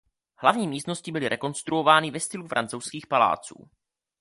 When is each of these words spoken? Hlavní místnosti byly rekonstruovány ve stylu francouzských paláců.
Hlavní 0.39 0.67
místnosti 0.67 1.11
byly 1.11 1.29
rekonstruovány 1.29 2.11
ve 2.11 2.19
stylu 2.19 2.47
francouzských 2.47 3.07
paláců. 3.07 3.69